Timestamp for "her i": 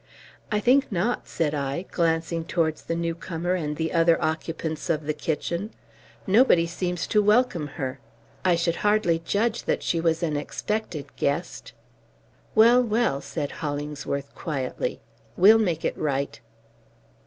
7.77-8.55